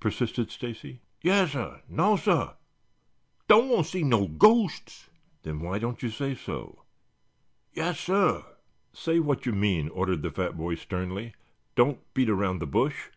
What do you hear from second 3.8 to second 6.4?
see no ghosts." "Then why don't you say